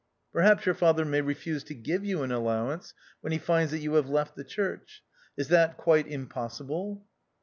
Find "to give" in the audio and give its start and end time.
1.65-2.03